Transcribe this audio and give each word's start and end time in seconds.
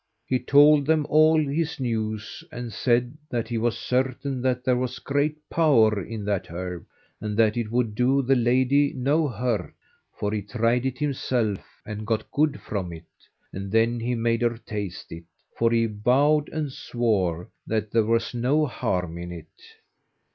He 0.25 0.39
told 0.39 0.87
them 0.87 1.05
all 1.09 1.39
his 1.39 1.79
news, 1.79 2.43
and 2.51 2.73
said 2.73 3.15
that 3.29 3.49
he 3.49 3.59
was 3.59 3.77
certain 3.77 4.41
that 4.41 4.63
there 4.63 4.75
was 4.75 4.97
great 4.97 5.37
power 5.47 6.01
in 6.03 6.25
that 6.25 6.47
herb, 6.47 6.87
and 7.21 7.37
that 7.37 7.55
it 7.55 7.71
would 7.71 7.93
do 7.93 8.23
the 8.23 8.33
lady 8.35 8.93
no 8.95 9.27
hurt, 9.27 9.75
for 10.17 10.31
he 10.33 10.41
tried 10.41 10.87
it 10.87 10.97
himself 10.97 11.59
and 11.85 12.07
got 12.07 12.31
good 12.31 12.59
from 12.61 12.91
it, 12.91 13.05
and 13.53 13.71
then 13.71 13.99
he 13.99 14.15
made 14.15 14.41
her 14.41 14.57
taste 14.57 15.11
it, 15.11 15.25
for 15.55 15.69
he 15.69 15.85
vowed 15.85 16.49
and 16.49 16.71
swore 16.73 17.49
that 17.67 17.91
there 17.91 18.03
was 18.05 18.33
no 18.33 18.65
harm 18.65 19.19
in 19.19 19.31
it. 19.31 19.51